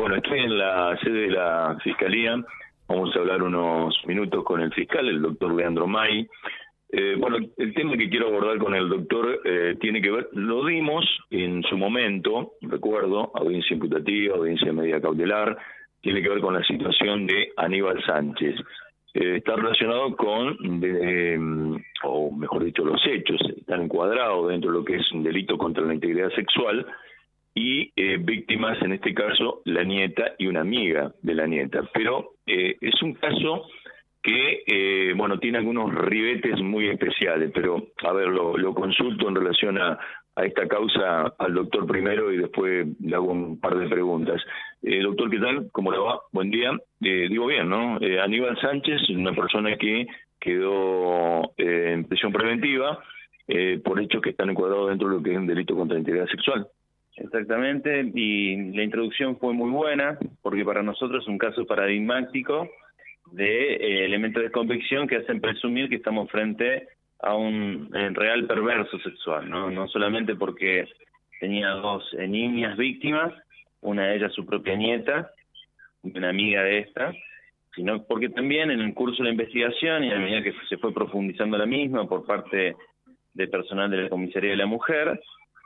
bueno, 0.00 0.16
estoy 0.16 0.38
en 0.38 0.56
la 0.56 0.98
sede 1.02 1.26
de 1.26 1.30
la 1.30 1.76
Fiscalía. 1.84 2.42
Vamos 2.88 3.14
a 3.14 3.18
hablar 3.18 3.42
unos 3.42 3.94
minutos 4.06 4.42
con 4.44 4.62
el 4.62 4.72
fiscal, 4.72 5.06
el 5.06 5.20
doctor 5.20 5.52
Leandro 5.54 5.86
May. 5.86 6.26
Eh, 6.90 7.16
bueno, 7.18 7.36
el 7.58 7.74
tema 7.74 7.98
que 7.98 8.08
quiero 8.08 8.28
abordar 8.28 8.56
con 8.56 8.74
el 8.74 8.88
doctor 8.88 9.42
eh, 9.44 9.76
tiene 9.78 10.00
que 10.00 10.10
ver, 10.10 10.28
lo 10.32 10.64
dimos 10.64 11.04
en 11.28 11.62
su 11.64 11.76
momento, 11.76 12.52
recuerdo, 12.62 13.30
audiencia 13.34 13.74
imputativa, 13.74 14.36
audiencia 14.36 14.72
media 14.72 15.02
cautelar, 15.02 15.58
tiene 16.00 16.22
que 16.22 16.30
ver 16.30 16.40
con 16.40 16.54
la 16.54 16.64
situación 16.64 17.26
de 17.26 17.52
Aníbal 17.58 18.02
Sánchez. 18.02 18.54
Eh, 19.12 19.36
está 19.36 19.54
relacionado 19.54 20.16
con, 20.16 20.56
o 22.04 22.30
mejor 22.32 22.64
dicho, 22.64 22.86
los 22.86 23.06
hechos, 23.06 23.38
están 23.54 23.82
encuadrados 23.82 24.48
dentro 24.48 24.72
de 24.72 24.78
lo 24.78 24.84
que 24.84 24.96
es 24.96 25.12
un 25.12 25.22
delito 25.22 25.58
contra 25.58 25.84
la 25.84 25.92
integridad 25.92 26.30
sexual 26.30 26.86
y 27.54 27.92
eh, 27.96 28.18
víctimas, 28.18 28.80
en 28.82 28.92
este 28.92 29.12
caso, 29.14 29.62
la 29.64 29.82
nieta 29.84 30.34
y 30.38 30.46
una 30.46 30.60
amiga 30.60 31.12
de 31.22 31.34
la 31.34 31.46
nieta. 31.46 31.82
Pero 31.92 32.34
eh, 32.46 32.76
es 32.80 33.02
un 33.02 33.14
caso 33.14 33.66
que, 34.22 34.62
eh, 34.66 35.14
bueno, 35.16 35.38
tiene 35.38 35.58
algunos 35.58 35.94
ribetes 35.94 36.60
muy 36.60 36.88
especiales, 36.88 37.50
pero, 37.54 37.88
a 38.02 38.12
ver, 38.12 38.28
lo, 38.28 38.74
consulto 38.74 39.28
en 39.28 39.34
relación 39.34 39.78
a, 39.78 39.98
a, 40.36 40.44
esta 40.44 40.68
causa 40.68 41.34
al 41.38 41.54
doctor 41.54 41.86
primero 41.86 42.32
y 42.32 42.38
después 42.38 42.86
le 43.00 43.16
hago 43.16 43.32
un 43.32 43.58
par 43.58 43.78
de 43.78 43.88
preguntas. 43.88 44.42
Eh, 44.82 45.00
doctor, 45.00 45.30
¿qué 45.30 45.38
tal? 45.38 45.70
¿Cómo 45.72 45.90
le 45.90 45.98
va? 45.98 46.20
Buen 46.32 46.50
día. 46.50 46.70
Eh, 47.00 47.28
digo 47.30 47.46
bien, 47.46 47.68
¿no? 47.68 47.98
Eh, 48.00 48.20
Aníbal 48.20 48.58
Sánchez, 48.60 49.08
una 49.10 49.32
persona 49.32 49.76
que 49.76 50.06
quedó 50.38 51.52
en 51.56 52.04
prisión 52.04 52.32
preventiva 52.32 52.98
por 53.82 54.00
hechos 54.00 54.22
que 54.22 54.30
están 54.30 54.48
encuadrados 54.48 54.90
dentro 54.90 55.08
de 55.08 55.16
lo 55.16 55.22
que 55.22 55.32
es 55.32 55.36
un 55.36 55.46
delito 55.46 55.74
contra 55.74 55.94
la 55.94 56.00
integridad 56.00 56.28
sexual. 56.28 56.68
Exactamente, 57.32 58.10
y 58.12 58.72
la 58.72 58.82
introducción 58.82 59.38
fue 59.38 59.54
muy 59.54 59.70
buena, 59.70 60.18
porque 60.42 60.64
para 60.64 60.82
nosotros 60.82 61.22
es 61.22 61.28
un 61.28 61.38
caso 61.38 61.64
paradigmático 61.64 62.68
de 63.30 63.74
eh, 63.74 64.04
elementos 64.04 64.42
de 64.42 64.50
convicción 64.50 65.06
que 65.06 65.18
hacen 65.18 65.40
presumir 65.40 65.88
que 65.88 65.94
estamos 65.94 66.28
frente 66.28 66.88
a 67.20 67.36
un 67.36 67.88
real 68.14 68.48
perverso 68.48 68.98
sexual, 68.98 69.48
¿no? 69.48 69.70
No 69.70 69.86
solamente 69.86 70.34
porque 70.34 70.88
tenía 71.38 71.68
dos 71.68 72.02
eh, 72.18 72.26
niñas 72.26 72.76
víctimas, 72.76 73.32
una 73.80 74.08
de 74.08 74.16
ellas 74.16 74.32
su 74.32 74.44
propia 74.44 74.74
nieta, 74.74 75.30
una 76.02 76.30
amiga 76.30 76.64
de 76.64 76.80
esta, 76.80 77.12
sino 77.76 78.02
porque 78.08 78.30
también 78.30 78.72
en 78.72 78.80
el 78.80 78.92
curso 78.92 79.18
de 79.18 79.28
la 79.28 79.30
investigación 79.30 80.02
y 80.02 80.10
a 80.10 80.18
medida 80.18 80.42
que 80.42 80.52
se 80.68 80.78
fue 80.78 80.92
profundizando 80.92 81.56
la 81.56 81.66
misma 81.66 82.08
por 82.08 82.26
parte 82.26 82.74
del 83.34 83.50
personal 83.50 83.88
de 83.88 83.98
la 83.98 84.08
Comisaría 84.08 84.50
de 84.50 84.56
la 84.56 84.66
Mujer, 84.66 85.20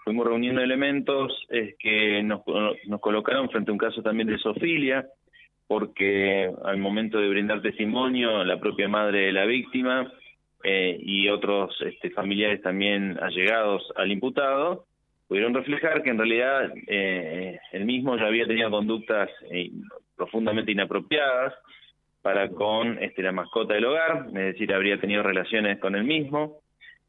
fuimos 0.05 0.27
reuniendo 0.27 0.61
elementos 0.61 1.33
que 1.79 2.23
nos, 2.23 2.43
nos 2.87 3.01
colocaron 3.01 3.49
frente 3.51 3.71
a 3.71 3.73
un 3.73 3.79
caso 3.79 4.03
también 4.03 4.29
de 4.29 4.39
sofilia, 4.39 5.07
porque 5.67 6.51
al 6.65 6.79
momento 6.79 7.19
de 7.19 7.29
brindar 7.29 7.63
testimonio, 7.63 8.45
la 8.45 8.61
propia 8.61 8.89
madre 8.89 9.27
de 9.27 9.33
la 9.33 9.45
víctima 9.47 10.13
eh, 10.63 10.99
y 11.01 11.29
otros 11.29 11.75
este, 11.83 12.11
familiares 12.11 12.63
también 12.63 13.19
allegados 13.21 13.83
al 13.97 14.11
imputado, 14.11 14.87
pudieron 15.29 15.55
reflejar 15.55 16.03
que 16.03 16.11
en 16.11 16.19
realidad 16.19 16.73
eh, 16.87 17.59
el 17.73 17.85
mismo 17.85 18.17
ya 18.17 18.27
había 18.27 18.47
tenido 18.47 18.71
conductas 18.71 19.31
eh, 19.51 19.71
profundamente 20.17 20.73
inapropiadas 20.73 21.55
para 22.23 22.49
con 22.49 23.03
este, 23.03 23.23
la 23.23 23.33
mascota 23.33 23.75
del 23.75 23.85
hogar, 23.85 24.27
es 24.29 24.33
decir, 24.55 24.73
habría 24.73 24.99
tenido 24.99 25.23
relaciones 25.23 25.79
con 25.79 25.95
el 25.95 26.05
mismo, 26.05 26.61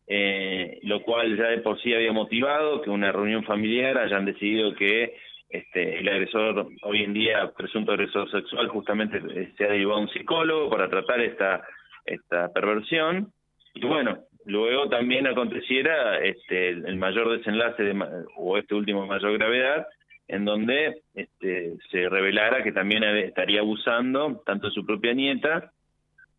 eh, 0.07 0.79
lo 0.83 1.01
cual 1.01 1.35
ya 1.35 1.47
de 1.47 1.59
por 1.59 1.81
sí 1.81 1.93
había 1.93 2.11
motivado 2.11 2.81
que 2.81 2.89
una 2.89 3.11
reunión 3.11 3.43
familiar 3.43 3.97
hayan 3.97 4.25
decidido 4.25 4.75
que 4.75 5.15
este, 5.49 5.99
el 5.99 6.07
agresor, 6.07 6.67
hoy 6.83 7.03
en 7.03 7.13
día 7.13 7.51
presunto 7.57 7.91
agresor 7.91 8.29
sexual, 8.29 8.67
justamente 8.67 9.17
eh, 9.17 9.53
se 9.57 9.65
ha 9.65 9.69
derivado 9.69 9.97
a 9.97 10.01
un 10.01 10.09
psicólogo 10.09 10.69
para 10.69 10.89
tratar 10.89 11.21
esta, 11.21 11.63
esta 12.05 12.51
perversión. 12.51 13.31
Y 13.73 13.85
bueno, 13.85 14.19
luego 14.45 14.89
también 14.89 15.27
aconteciera 15.27 16.19
este, 16.19 16.69
el, 16.69 16.97
mayor 16.97 17.37
desenlace, 17.37 17.83
de, 17.83 18.25
o 18.37 18.57
este 18.57 18.75
último 18.75 19.07
mayor 19.07 19.33
gravedad, 19.37 19.87
en 20.27 20.45
donde 20.45 21.01
este, 21.15 21.77
se 21.91 22.09
revelara 22.09 22.63
que 22.63 22.71
también 22.71 23.03
estaría 23.03 23.61
abusando 23.61 24.41
tanto 24.45 24.67
de 24.67 24.73
su 24.73 24.85
propia 24.85 25.13
nieta 25.13 25.71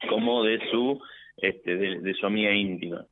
como 0.09 0.45
de 0.45 0.61
su, 0.71 1.01
este, 1.37 1.77
de 1.77 2.15
su 2.15 2.27
amiga 2.27 2.53
íntima 2.53 3.07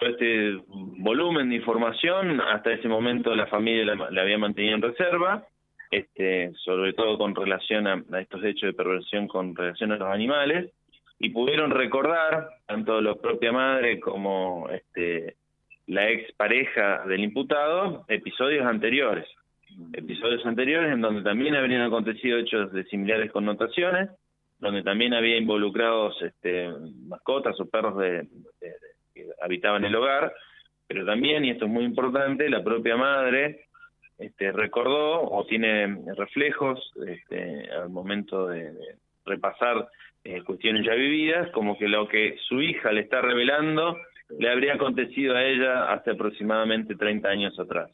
este 0.00 0.58
volumen 0.68 1.50
de 1.50 1.56
información, 1.56 2.40
hasta 2.40 2.72
ese 2.72 2.88
momento 2.88 3.34
la 3.34 3.46
familia 3.46 3.94
la, 3.94 4.22
había 4.22 4.38
mantenido 4.38 4.74
en 4.74 4.82
reserva, 4.82 5.46
este, 5.90 6.52
sobre 6.64 6.92
todo 6.92 7.16
con 7.18 7.34
relación 7.34 7.86
a, 7.86 8.20
estos 8.20 8.42
hechos 8.44 8.68
de 8.68 8.72
perversión 8.72 9.28
con 9.28 9.54
relación 9.54 9.92
a 9.92 9.96
los 9.96 10.08
animales, 10.08 10.72
y 11.18 11.30
pudieron 11.30 11.70
recordar, 11.70 12.48
tanto 12.66 13.00
la 13.00 13.14
propia 13.14 13.52
madre 13.52 14.00
como 14.00 14.68
este, 14.70 15.36
la 15.86 16.10
ex 16.10 16.32
pareja 16.32 17.04
del 17.06 17.22
imputado, 17.22 18.04
episodios 18.08 18.66
anteriores. 18.66 19.26
Episodios 19.92 20.44
anteriores 20.44 20.92
en 20.92 21.00
donde 21.00 21.22
también 21.22 21.54
habrían 21.54 21.82
acontecido 21.82 22.38
hechos 22.38 22.72
de 22.72 22.84
similares 22.84 23.30
connotaciones, 23.32 24.10
donde 24.58 24.82
también 24.82 25.14
había 25.14 25.36
involucrados 25.36 26.20
este, 26.22 26.70
mascotas 27.06 27.58
o 27.60 27.66
perros 27.66 27.98
de 27.98 28.26
habitaban 29.44 29.84
el 29.84 29.94
hogar, 29.94 30.32
pero 30.86 31.04
también, 31.04 31.44
y 31.44 31.50
esto 31.50 31.66
es 31.66 31.70
muy 31.70 31.84
importante, 31.84 32.48
la 32.48 32.64
propia 32.64 32.96
madre 32.96 33.66
este, 34.18 34.52
recordó 34.52 35.22
o 35.22 35.44
tiene 35.46 35.98
reflejos 36.16 36.92
este, 37.06 37.70
al 37.70 37.90
momento 37.90 38.48
de, 38.48 38.72
repasar 39.24 39.88
eh, 40.22 40.42
cuestiones 40.42 40.84
ya 40.84 40.94
vividas, 40.94 41.50
como 41.52 41.78
que 41.78 41.88
lo 41.88 42.08
que 42.08 42.36
su 42.48 42.60
hija 42.60 42.92
le 42.92 43.02
está 43.02 43.20
revelando 43.20 43.96
le 44.38 44.50
habría 44.50 44.74
acontecido 44.74 45.36
a 45.36 45.44
ella 45.44 45.92
hace 45.92 46.12
aproximadamente 46.12 46.94
30 46.94 47.28
años 47.28 47.58
atrás. 47.58 47.90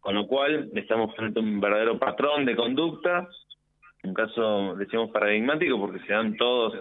Con 0.00 0.14
lo 0.14 0.26
cual 0.26 0.70
estamos 0.74 1.14
frente 1.16 1.40
a 1.40 1.42
un 1.42 1.60
verdadero 1.60 1.98
patrón 1.98 2.44
de 2.44 2.54
conducta, 2.54 3.28
un 4.04 4.14
caso, 4.14 4.76
decimos, 4.76 5.10
paradigmático, 5.10 5.78
porque 5.78 6.04
se 6.06 6.12
dan 6.12 6.36
todos 6.36 6.74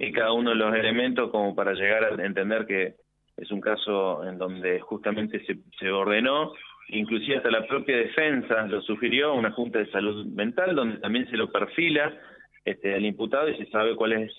y 0.00 0.10
cada 0.12 0.32
uno 0.32 0.50
de 0.50 0.56
los 0.56 0.74
elementos 0.74 1.30
como 1.30 1.54
para 1.54 1.74
llegar 1.74 2.04
a 2.04 2.24
entender 2.24 2.66
que 2.66 2.94
es 3.40 3.50
un 3.50 3.60
caso 3.60 4.24
en 4.24 4.38
donde 4.38 4.80
justamente 4.80 5.44
se, 5.46 5.58
se 5.78 5.90
ordenó, 5.90 6.52
inclusive 6.88 7.38
hasta 7.38 7.50
la 7.50 7.66
propia 7.66 7.96
defensa 7.96 8.66
lo 8.66 8.82
sugirió, 8.82 9.34
una 9.34 9.50
Junta 9.52 9.78
de 9.78 9.90
Salud 9.90 10.26
Mental, 10.26 10.74
donde 10.74 10.98
también 10.98 11.28
se 11.30 11.36
lo 11.36 11.50
perfila 11.50 12.12
este, 12.64 12.94
al 12.94 13.04
imputado 13.04 13.48
y 13.48 13.56
se 13.56 13.66
sabe 13.66 13.96
cuál 13.96 14.12
es 14.12 14.32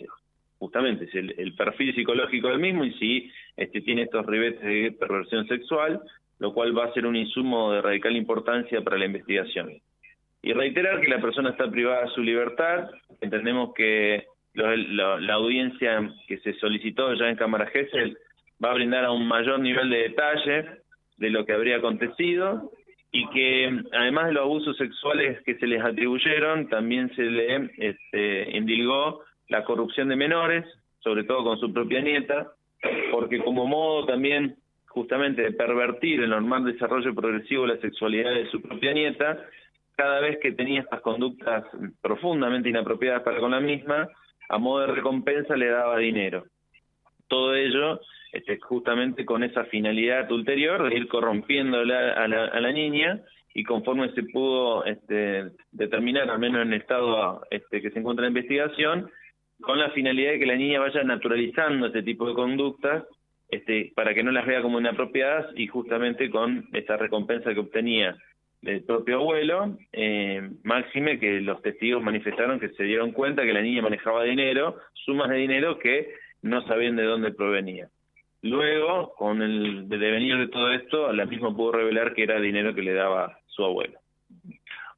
justamente 0.62 1.06
es 1.06 1.16
el, 1.16 1.56
perfil 1.56 1.96
psicológico 1.96 2.50
del 2.50 2.60
mismo 2.60 2.86
y 2.86 2.94
si 2.94 3.32
este, 3.58 3.82
tiene 3.82 4.04
estos 4.04 4.24
ribetes 4.28 4.62
de 4.62 4.92
perversión 4.92 5.48
sexual, 5.48 6.00
lo 6.38 6.54
cual 6.54 6.78
va 6.78 6.86
a 6.86 6.94
ser 6.94 7.08
un 7.08 7.16
insumo 7.16 7.74
de 7.74 7.82
radical 7.82 8.16
importancia 8.16 8.80
para 8.82 9.00
la 9.00 9.06
investigación. 9.06 9.72
Y 10.44 10.54
reiterar 10.54 11.02
que 11.02 11.08
la 11.08 11.20
persona 11.20 11.50
está 11.50 11.70
privada 11.70 12.04
de 12.04 12.10
su 12.10 12.22
libertad, 12.22 12.92
entendemos 13.22 13.74
que 13.74 14.28
la, 14.54 15.34
audiencia 15.34 16.14
que 16.28 16.38
se 16.40 16.54
solicitó 16.60 17.12
ya 17.16 17.28
en 17.28 17.38
Cámara 17.38 17.66
Gesell 17.66 18.16
va 18.64 18.72
a 18.72 18.76
brindar 18.76 19.06
a 19.06 19.12
un 19.12 19.28
mayor 19.28 19.60
nivel 19.60 19.90
de 19.90 19.98
detalle 19.98 20.66
de 21.18 21.30
lo 21.30 21.46
que 21.46 21.54
habría 21.54 21.78
acontecido 21.78 22.72
y 23.12 23.28
que 23.30 23.82
además 23.92 24.28
de 24.28 24.34
los 24.34 24.44
abusos 24.44 24.78
sexuales 24.78 25.42
que 25.44 25.56
se 25.56 25.68
les 25.68 25.84
atribuyeron, 25.84 26.70
también 26.70 27.14
se 27.16 27.24
le 27.24 27.72
este, 27.78 28.62
la 29.50 29.66
corrupción 29.66 30.08
de 30.08 30.16
menores, 30.16 30.66
sobre 31.00 31.26
todo 31.26 31.44
con 31.44 31.60
su 31.60 31.74
propia 31.74 32.02
nieta, 32.02 32.54
porque 33.12 33.40
como 33.44 33.68
modo 33.68 34.06
también 34.06 34.56
justamente 34.88 35.42
de 35.42 35.52
pervertir 35.52 36.22
el 36.22 36.30
normal 36.30 36.64
desarrollo 36.64 37.14
progresivo 37.14 37.64
de 37.64 37.76
la 37.76 37.82
sexualidad 37.82 38.34
de 38.34 38.50
su 38.50 38.62
propia 38.62 38.94
nieta, 38.94 39.46
cada 39.96 40.22
vez 40.22 40.40
que 40.42 40.54
tenía 40.54 40.82
estas 40.82 41.02
conductas 41.02 41.66
profundamente 42.02 42.70
inapropiadas 42.70 43.24
para 43.24 43.40
con 43.40 43.52
la 43.52 43.60
misma, 43.60 44.08
a 44.50 44.58
modo 44.58 44.88
de 44.88 44.94
recompensa 44.94 45.56
le 45.56 45.68
daba 45.68 45.98
dinero. 45.98 46.46
Todo 47.28 47.56
ello 47.56 48.00
este, 48.32 48.60
justamente 48.60 49.26
con 49.26 49.44
esa 49.44 49.66
finalidad 49.66 50.32
ulterior 50.32 50.90
de 50.90 50.98
ir 50.98 51.08
corrompiendo 51.08 51.80
a 51.80 51.86
la, 51.86 52.14
a 52.14 52.60
la 52.60 52.72
niña 52.72 53.22
y 53.54 53.64
conforme 53.64 54.12
se 54.14 54.24
pudo 54.24 54.86
este, 54.86 55.52
determinar, 55.72 56.30
al 56.30 56.40
menos 56.40 56.62
en 56.62 56.74
el 56.74 56.82
estado 56.82 57.42
este, 57.50 57.82
que 57.82 57.92
se 57.92 58.00
encuentra 58.00 58.26
en 58.26 58.32
investigación, 58.32 59.10
con 59.62 59.78
la 59.78 59.92
finalidad 59.92 60.32
de 60.32 60.40
que 60.40 60.46
la 60.46 60.56
niña 60.56 60.80
vaya 60.80 61.04
naturalizando 61.04 61.88
este 61.88 62.04
tipo 62.04 62.28
de 62.28 62.34
conductas 62.34 63.04
este, 63.50 63.92
para 63.96 64.14
que 64.14 64.24
no 64.24 64.32
las 64.32 64.46
vea 64.46 64.62
como 64.62 64.80
inapropiadas 64.80 65.48
y 65.56 65.68
justamente 65.68 66.30
con 66.30 66.68
esa 66.74 66.98
recompensa 66.98 67.54
que 67.54 67.60
obtenía 67.60 68.16
del 68.62 68.84
propio 68.84 69.18
abuelo, 69.18 69.78
eh, 69.92 70.50
máxime 70.64 71.20
que 71.20 71.42
los 71.42 71.62
testigos 71.62 72.02
manifestaron 72.02 72.60
que 72.60 72.70
se 72.70 72.84
dieron 72.84 73.12
cuenta 73.12 73.44
que 73.44 73.54
la 73.54 73.62
niña 73.62 73.82
manejaba 73.82 74.24
dinero, 74.24 74.78
sumas 74.94 75.30
de 75.30 75.38
dinero 75.38 75.80
que 75.80 76.14
no 76.44 76.66
sabían 76.68 76.96
de 76.96 77.04
dónde 77.04 77.32
provenía. 77.32 77.90
Luego, 78.44 79.14
con 79.16 79.42
el 79.42 79.88
devenir 79.88 80.38
de 80.38 80.48
todo 80.48 80.72
esto, 80.72 81.14
la 81.14 81.26
misma 81.26 81.56
pudo 81.56 81.74
revelar 81.74 82.14
que 82.14 82.24
era 82.24 82.40
dinero 82.40 82.74
que 82.74 82.82
le 82.82 82.94
daba 82.94 83.38
su 83.48 83.64
abuelo. 83.64 84.00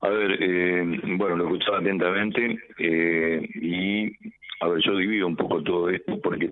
A 0.02 0.10
ver, 0.10 0.38
eh, 0.42 0.84
bueno, 1.18 1.36
lo 1.36 1.46
escuchaba 1.46 1.80
atentamente 1.80 2.58
eh, 2.78 3.50
y, 3.56 4.06
a 4.62 4.68
ver, 4.68 4.82
yo 4.82 4.96
divido 4.96 5.28
un 5.28 5.36
poco 5.36 5.62
todo 5.62 5.90
esto 5.90 6.20
porque, 6.22 6.52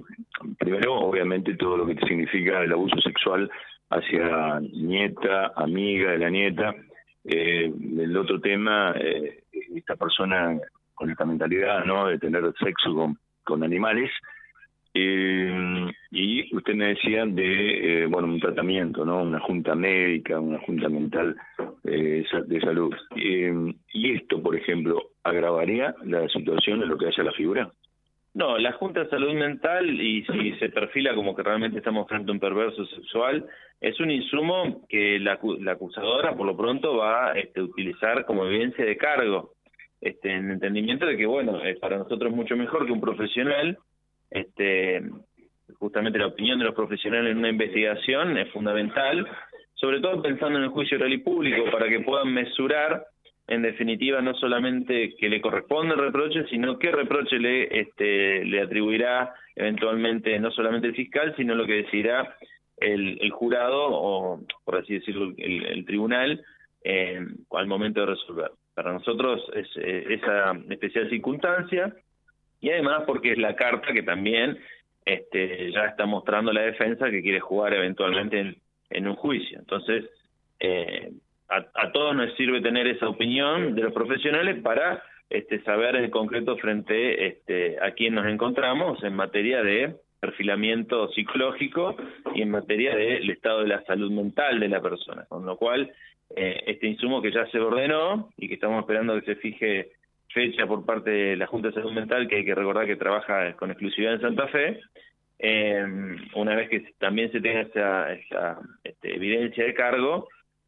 primero, 0.58 0.96
obviamente, 0.96 1.56
todo 1.56 1.78
lo 1.78 1.86
que 1.86 1.96
significa 2.08 2.62
el 2.62 2.72
abuso 2.72 3.00
sexual 3.02 3.50
hacia 3.90 4.60
nieta, 4.62 5.52
amiga 5.56 6.12
de 6.12 6.18
la 6.18 6.30
nieta. 6.30 6.76
Eh, 7.24 7.72
el 8.00 8.18
otro 8.18 8.40
tema, 8.40 8.96
eh, 9.00 9.44
esta 9.76 9.96
persona 9.96 10.58
con 10.94 11.10
esta 11.10 11.26
mentalidad, 11.26 11.86
¿no?, 11.86 12.08
de 12.08 12.20
tener 12.20 12.44
sexo 12.60 12.94
con, 12.94 13.18
con 13.44 13.64
animales, 13.64 14.12
eh, 14.94 15.92
y 16.12 16.56
usted 16.56 16.76
me 16.76 16.88
decía 16.88 17.26
de, 17.26 18.04
eh, 18.04 18.06
bueno, 18.08 18.28
un 18.28 18.40
tratamiento, 18.40 19.06
¿no? 19.06 19.24
Una 19.24 19.40
junta 19.40 19.74
médica, 19.76 20.40
una 20.40 20.60
junta 20.60 20.90
mental 20.90 21.36
eh, 21.86 22.26
de 22.46 22.62
salud. 22.62 22.94
Eh, 23.16 23.74
¿Y 23.94 24.12
esto, 24.12 24.42
por 24.42 24.56
ejemplo, 24.56 25.12
agravaría 25.24 25.96
la 26.04 26.28
situación 26.28 26.84
en 26.84 26.90
lo 26.90 26.98
que 26.98 27.08
hace 27.08 27.22
a 27.22 27.26
la 27.26 27.32
figura? 27.32 27.72
No, 28.34 28.58
la 28.58 28.72
Junta 28.74 29.04
de 29.04 29.10
Salud 29.10 29.34
Mental, 29.34 29.90
y 29.90 30.24
si 30.24 30.54
se 30.54 30.70
perfila 30.70 31.14
como 31.14 31.36
que 31.36 31.44
realmente 31.44 31.80
estamos 31.80 32.08
frente 32.08 32.32
a 32.32 32.34
un 32.34 32.40
perverso 32.40 32.86
sexual, 32.86 33.46
es 33.82 34.00
un 34.00 34.10
insumo 34.10 34.86
que 34.88 35.20
la, 35.20 35.38
la 35.60 35.74
acusadora, 35.74 36.34
por 36.34 36.46
lo 36.46 36.56
pronto, 36.56 36.96
va 36.96 37.32
a 37.32 37.34
este, 37.34 37.62
utilizar 37.62 38.26
como 38.26 38.46
evidencia 38.46 38.86
de 38.86 38.96
cargo, 38.96 39.52
este, 40.00 40.32
en 40.32 40.50
entendimiento 40.50 41.06
de 41.06 41.18
que, 41.18 41.26
bueno, 41.26 41.62
es 41.62 41.78
para 41.80 41.98
nosotros 41.98 42.32
mucho 42.32 42.56
mejor 42.56 42.86
que 42.86 42.94
un 42.94 43.02
profesional 43.02 43.78
este, 44.32 45.02
justamente 45.78 46.18
la 46.18 46.28
opinión 46.28 46.58
de 46.60 46.66
los 46.66 46.76
profesionales 46.76 47.32
en 47.32 47.40
una 47.40 47.50
investigación 47.50 48.38
es 48.38 48.50
fundamental, 48.52 49.28
sobre 49.76 50.00
todo 50.00 50.22
pensando 50.22 50.58
en 50.58 50.66
el 50.66 50.70
juicio 50.70 50.98
oral 50.98 51.14
y 51.14 51.18
público, 51.18 51.70
para 51.72 51.90
que 51.90 52.00
puedan 52.00 52.34
mesurar, 52.34 53.06
en 53.48 53.62
definitiva, 53.62 54.22
no 54.22 54.34
solamente 54.36 55.16
que 55.20 55.30
le 55.30 55.42
corresponde 55.42 55.96
el 55.96 56.00
reproche, 56.00 56.46
sino 56.50 56.80
qué 56.80 56.92
reproche 56.92 57.38
le, 57.38 57.82
este, 57.82 58.46
le 58.46 58.62
atribuirá 58.62 59.34
eventualmente 59.56 60.40
no 60.40 60.52
solamente 60.52 60.88
el 60.88 60.96
fiscal, 60.96 61.34
sino 61.36 61.56
lo 61.56 61.66
que 61.66 61.84
decidirá 61.84 62.36
el, 62.78 63.30
jurado 63.32 63.90
o, 63.90 64.40
por 64.64 64.78
así 64.78 64.94
decirlo, 64.94 65.34
el, 65.38 65.66
el 65.66 65.86
tribunal 65.86 66.42
eh, 66.84 67.20
al 67.52 67.68
momento 67.68 68.00
de 68.00 68.08
resolver. 68.08 68.52
Para 68.74 68.94
nosotros 68.94 69.42
es 69.54 69.68
eh, 69.78 70.06
esa 70.10 70.54
especial 70.70 71.10
circunstancia 71.10 71.94
y 72.62 72.70
además 72.70 73.04
porque 73.06 73.34
es 73.34 73.38
la 73.38 73.56
carta 73.56 73.92
que 73.92 74.04
también 74.04 74.58
este, 75.04 75.72
ya 75.72 75.86
está 75.86 76.06
mostrando 76.06 76.54
la 76.54 76.62
defensa 76.62 77.10
que 77.10 77.24
quiere 77.24 77.40
jugar 77.40 77.74
eventualmente 77.74 78.56
en, 78.90 79.08
un 79.08 79.16
juicio. 79.16 79.58
Entonces, 79.60 80.06
eh, 80.60 81.12
a, 81.50 81.92
todos 81.92 82.16
nos 82.16 82.34
sirve 82.36 82.62
tener 82.62 82.88
esa 82.88 83.10
opinión 83.10 83.76
de 83.76 83.82
los 83.82 83.94
profesionales 83.94 84.62
para 84.62 85.04
este, 85.30 85.62
saber 85.64 85.96
en 85.96 86.12
concreto 86.12 86.56
frente 86.58 87.28
este, 87.28 87.78
a 87.82 87.92
quién 87.92 88.14
nos 88.14 88.28
encontramos 88.28 89.04
en 89.04 89.16
materia 89.16 89.64
de 89.64 89.96
perfilamiento 90.20 91.10
psicológico 91.10 91.96
y 92.36 92.44
en 92.44 92.52
materia 92.52 92.96
del 92.96 93.30
estado 93.30 93.62
de 93.62 93.70
la 93.70 93.84
salud 93.86 94.12
mental 94.12 94.60
de 94.60 94.70
la 94.70 94.82
persona. 94.82 95.26
Con 95.28 95.46
lo 95.46 95.58
cual, 95.58 95.92
eh, 96.36 96.62
este 96.68 96.88
insumo 96.88 97.22
que 97.22 97.32
ya 97.32 97.48
se 97.48 97.60
ordenó 97.60 98.30
y 98.38 98.48
que 98.48 98.54
estamos 98.54 98.82
esperando 98.82 99.20
que 99.20 99.26
se 99.26 99.36
fije 99.36 99.92
fecha 100.34 100.66
por 100.66 100.86
parte 100.86 101.10
de 101.10 101.36
la 101.36 101.48
Junta 101.48 101.70
de 101.70 101.76
Salud 101.76 101.92
Mental, 101.92 102.28
que 102.28 102.38
hay 102.38 102.46
que 102.46 102.56
recordar 102.56 102.86
que 102.86 102.96
trabaja 102.96 103.54
con 103.54 103.72
exclusividad 103.72 104.14
en 104.14 104.22
Santa 104.22 104.48
Fe, 104.48 104.80
eh, 105.44 105.84
una 106.36 106.56
vez 106.56 106.70
que 106.70 106.94
también 107.00 107.32
se 107.32 107.42
tenga 107.42 107.62
esa, 107.62 108.14
esa 108.14 108.60
este, 108.84 109.16
evidencia 109.16 109.66
de 109.66 109.74
cargo, 109.74 110.28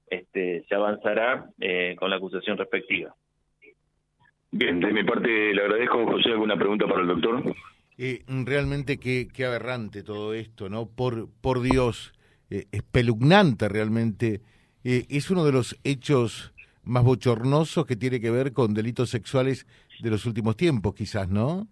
este, 0.09 0.65
se 0.67 0.75
avanzará 0.75 1.45
eh, 1.59 1.95
con 1.97 2.09
la 2.09 2.15
acusación 2.15 2.57
respectiva. 2.57 3.15
Bien, 4.51 4.79
de 4.79 4.91
mi 4.91 5.03
parte 5.03 5.53
le 5.53 5.61
agradezco, 5.61 6.05
José, 6.05 6.29
¿alguna 6.31 6.57
pregunta 6.57 6.87
para 6.87 7.01
el 7.01 7.07
doctor? 7.07 7.55
Eh, 7.97 8.23
realmente 8.27 8.99
qué, 8.99 9.27
qué 9.31 9.45
aberrante 9.45 10.03
todo 10.03 10.33
esto, 10.33 10.69
¿no? 10.69 10.87
Por, 10.87 11.29
por 11.41 11.61
Dios, 11.61 12.13
eh, 12.49 12.65
espeluznante 12.71 13.69
realmente. 13.69 14.41
es 14.83 15.31
uno 15.31 15.45
de 15.45 15.51
los 15.51 15.79
hechos 15.83 16.52
más 16.83 17.03
bochornoso 17.03 17.85
que 17.85 17.95
tiene 17.95 18.19
que 18.19 18.31
ver 18.31 18.53
con 18.53 18.73
delitos 18.73 19.09
sexuales 19.09 19.65
de 20.01 20.09
los 20.09 20.25
últimos 20.25 20.55
tiempos, 20.57 20.93
quizás, 20.93 21.29
¿no? 21.29 21.67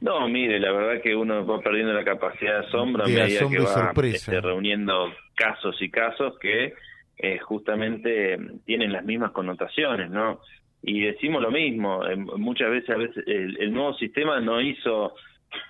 No, 0.00 0.28
mire, 0.28 0.60
la 0.60 0.70
verdad 0.70 1.02
que 1.02 1.14
uno 1.16 1.44
va 1.44 1.60
perdiendo 1.60 1.92
la 1.92 2.04
capacidad 2.04 2.60
de 2.60 2.66
asombro 2.66 3.04
a 3.04 3.06
medida 3.06 3.26
que 3.26 3.58
va 3.58 3.92
este, 4.04 4.40
reuniendo 4.40 5.12
casos 5.34 5.80
y 5.82 5.90
casos 5.90 6.38
que 6.38 6.74
eh, 7.16 7.38
justamente 7.38 8.38
tienen 8.64 8.92
las 8.92 9.04
mismas 9.04 9.32
connotaciones, 9.32 10.08
¿no? 10.10 10.40
Y 10.82 11.00
decimos 11.00 11.42
lo 11.42 11.50
mismo, 11.50 12.02
muchas 12.36 12.70
veces, 12.70 12.90
a 12.90 12.96
veces 12.98 13.24
el, 13.26 13.72
nuevo 13.72 13.94
sistema 13.94 14.38
no 14.38 14.60
hizo 14.60 15.14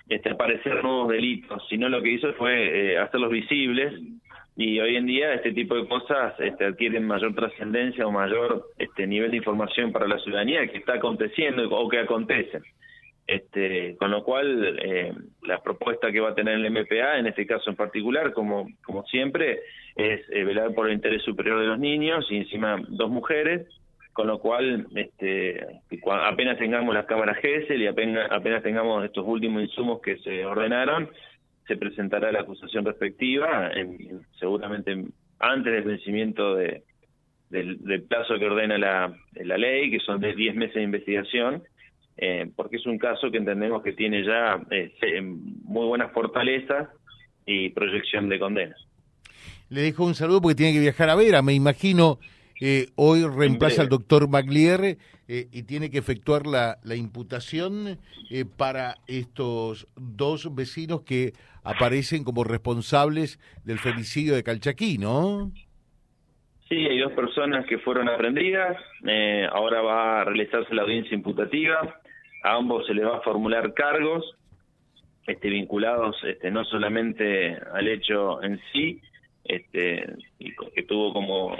este, 0.07 0.29
aparecer 0.29 0.83
nuevos 0.83 1.09
delitos, 1.09 1.63
sino 1.67 1.89
lo 1.89 2.03
que 2.03 2.11
hizo 2.11 2.31
fue 2.33 2.91
eh, 2.91 2.99
hacerlos 2.99 3.31
visibles 3.31 3.93
y 4.59 4.77
hoy 4.81 4.97
en 4.97 5.05
día 5.05 5.33
este 5.35 5.53
tipo 5.53 5.73
de 5.73 5.87
cosas 5.87 6.37
este, 6.37 6.65
adquieren 6.65 7.07
mayor 7.07 7.33
trascendencia 7.33 8.05
o 8.05 8.11
mayor 8.11 8.65
este, 8.77 9.07
nivel 9.07 9.31
de 9.31 9.37
información 9.37 9.93
para 9.93 10.05
la 10.05 10.19
ciudadanía 10.19 10.67
que 10.67 10.79
está 10.79 10.95
aconteciendo 10.95 11.63
o 11.69 11.87
que 11.87 11.99
acontecen. 11.99 12.61
Este, 13.25 13.95
con 13.95 14.11
lo 14.11 14.21
cual, 14.25 14.77
eh, 14.83 15.13
la 15.43 15.63
propuesta 15.63 16.11
que 16.11 16.19
va 16.19 16.31
a 16.31 16.35
tener 16.35 16.55
el 16.55 16.71
MPA, 16.71 17.19
en 17.19 17.27
este 17.27 17.45
caso 17.45 17.69
en 17.69 17.77
particular, 17.77 18.33
como, 18.33 18.67
como 18.83 19.05
siempre, 19.05 19.61
es 19.95 20.29
eh, 20.29 20.43
velar 20.43 20.73
por 20.73 20.87
el 20.87 20.93
interés 20.93 21.21
superior 21.21 21.61
de 21.61 21.67
los 21.67 21.79
niños 21.79 22.27
y 22.29 22.37
encima 22.37 22.83
dos 22.89 23.09
mujeres, 23.09 23.65
con 24.11 24.27
lo 24.27 24.39
cual, 24.39 24.87
este, 24.93 25.65
apenas 26.05 26.57
tengamos 26.57 26.93
las 26.93 27.05
cámaras 27.05 27.37
GESEL 27.37 27.81
y 27.81 27.87
apenas, 27.87 28.29
apenas 28.29 28.61
tengamos 28.61 29.05
estos 29.05 29.23
últimos 29.25 29.61
insumos 29.61 30.01
que 30.01 30.17
se 30.17 30.43
ordenaron, 30.43 31.09
se 31.69 31.77
presentará 31.77 32.31
la 32.31 32.41
acusación 32.41 32.83
respectiva, 32.83 33.71
en, 33.71 34.21
seguramente 34.39 35.05
antes 35.37 35.71
del 35.71 35.83
vencimiento 35.83 36.55
de, 36.55 36.83
del, 37.49 38.03
plazo 38.09 38.39
que 38.39 38.45
ordena 38.45 38.77
la, 38.77 39.57
ley, 39.57 39.91
que 39.91 39.99
son 39.99 40.19
de 40.19 40.33
10 40.33 40.55
meses 40.55 40.75
de 40.75 40.81
investigación, 40.81 41.63
eh, 42.17 42.49
porque 42.55 42.77
es 42.77 42.85
un 42.87 42.97
caso 42.97 43.29
que 43.29 43.37
entendemos 43.37 43.83
que 43.83 43.93
tiene 43.93 44.25
ya 44.25 44.59
eh, 44.71 45.21
muy 45.21 45.85
buenas 45.85 46.11
fortalezas 46.11 46.89
y 47.45 47.69
proyección 47.69 48.29
de 48.29 48.39
condena. 48.39 48.75
Le 49.69 49.81
dejo 49.81 50.05
un 50.05 50.15
saludo 50.15 50.41
porque 50.41 50.55
tiene 50.55 50.73
que 50.73 50.79
viajar 50.79 51.09
a 51.09 51.15
Vera, 51.15 51.43
me 51.43 51.53
imagino. 51.53 52.17
Eh, 52.61 52.87
hoy 52.95 53.23
reemplaza 53.23 53.81
al 53.81 53.89
doctor 53.89 54.27
Maglier 54.29 54.97
y 55.27 55.63
tiene 55.63 55.91
que 55.91 55.99
efectuar 55.99 56.47
la, 56.47 56.79
la 56.83 56.95
imputación 56.95 57.99
para 58.57 58.95
estos 59.07 59.87
dos 59.95 60.53
vecinos 60.55 61.03
que 61.03 61.33
aparecen 61.63 62.23
como 62.23 62.43
responsables 62.43 63.39
del 63.63 63.77
femicidio 63.77 64.35
de 64.35 64.43
Calchaquí, 64.43 64.97
¿no? 64.97 65.51
Sí, 66.69 66.75
hay 66.75 66.99
dos 66.99 67.13
personas 67.13 67.65
que 67.65 67.79
fueron 67.79 68.07
aprendidas. 68.09 68.77
Eh, 69.05 69.47
ahora 69.51 69.81
va 69.81 70.21
a 70.21 70.23
realizarse 70.23 70.73
la 70.75 70.83
audiencia 70.83 71.15
imputativa. 71.15 71.99
A 72.43 72.55
ambos 72.55 72.85
se 72.85 72.93
les 72.93 73.05
va 73.05 73.17
a 73.17 73.21
formular 73.21 73.73
cargos 73.73 74.23
este, 75.25 75.49
vinculados 75.49 76.15
este, 76.23 76.51
no 76.51 76.63
solamente 76.65 77.57
al 77.73 77.87
hecho 77.87 78.41
en 78.43 78.61
sí, 78.71 79.01
este, 79.43 80.05
que 80.75 80.83
tuvo 80.83 81.11
como 81.11 81.55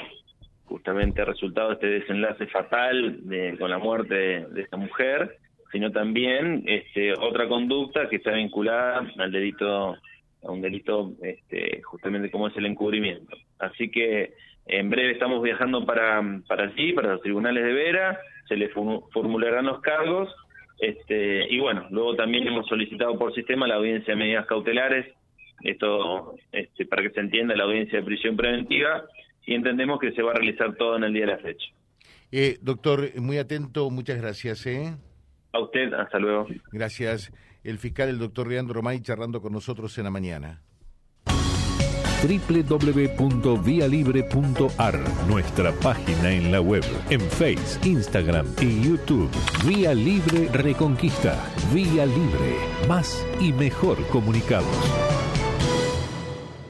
justamente 0.69 1.25
resultado 1.25 1.73
este 1.73 1.87
desenlace 1.87 2.45
fatal 2.47 3.27
de, 3.27 3.57
con 3.57 3.69
la 3.69 3.79
muerte 3.79 4.13
de, 4.13 4.45
de 4.45 4.61
esta 4.61 4.77
mujer, 4.77 5.37
sino 5.71 5.91
también 5.91 6.63
este, 6.67 7.13
otra 7.13 7.47
conducta 7.47 8.07
que 8.07 8.17
está 8.17 8.31
vinculada 8.31 9.05
al 9.17 9.31
delito 9.31 9.97
a 10.41 10.51
un 10.51 10.61
delito 10.61 11.11
este, 11.21 11.81
justamente 11.81 12.31
como 12.31 12.47
es 12.47 12.55
el 12.55 12.65
encubrimiento. 12.65 13.35
Así 13.57 13.91
que 13.91 14.33
en 14.67 14.89
breve 14.89 15.11
estamos 15.11 15.43
viajando 15.43 15.85
para, 15.85 16.21
para 16.47 16.63
allí, 16.65 16.93
para 16.93 17.13
los 17.13 17.21
tribunales 17.21 17.63
de 17.63 17.73
Vera, 17.73 18.19
se 18.47 18.55
le 18.55 18.69
formularán 18.69 19.65
los 19.65 19.81
cargos 19.81 20.33
este, 20.79 21.45
y 21.53 21.59
bueno, 21.59 21.87
luego 21.91 22.15
también 22.15 22.47
hemos 22.47 22.67
solicitado 22.67 23.17
por 23.19 23.33
sistema 23.33 23.67
la 23.67 23.75
audiencia 23.75 24.13
de 24.13 24.19
medidas 24.19 24.45
cautelares, 24.45 25.13
esto 25.61 26.35
este, 26.53 26.85
para 26.85 27.03
que 27.03 27.09
se 27.09 27.19
entienda 27.19 27.55
la 27.55 27.65
audiencia 27.65 27.99
de 27.99 28.05
prisión 28.05 28.37
preventiva 28.37 29.03
y 29.45 29.55
entendemos 29.55 29.99
que 29.99 30.11
se 30.11 30.21
va 30.21 30.31
a 30.31 30.35
realizar 30.35 30.75
todo 30.75 30.97
en 30.97 31.03
el 31.03 31.13
día 31.13 31.25
de 31.25 31.31
la 31.31 31.37
fecha. 31.39 31.65
Eh, 32.31 32.57
doctor, 32.61 33.19
muy 33.19 33.37
atento, 33.37 33.89
muchas 33.89 34.21
gracias. 34.21 34.65
¿eh? 34.67 34.95
A 35.53 35.59
usted, 35.59 35.93
hasta 35.93 36.19
luego. 36.19 36.47
Gracias. 36.71 37.31
El 37.63 37.77
fiscal, 37.77 38.09
el 38.09 38.19
doctor 38.19 38.47
Leandro 38.47 38.75
Romay, 38.75 39.01
charlando 39.01 39.41
con 39.41 39.51
nosotros 39.51 39.97
en 39.97 40.05
la 40.05 40.11
mañana 40.11 40.61
www.vialibre.ar, 42.21 44.99
nuestra 45.27 45.71
página 45.71 46.31
en 46.31 46.51
la 46.51 46.61
web, 46.61 46.83
en 47.09 47.21
Face, 47.21 47.79
Instagram 47.87 48.45
y 48.61 48.83
YouTube. 48.83 49.31
Vía 49.65 49.93
Libre 49.93 50.49
Reconquista. 50.51 51.41
Vía 51.73 52.05
Libre. 52.05 52.57
Más 52.87 53.25
y 53.39 53.53
mejor 53.53 54.05
comunicados. 54.07 55.18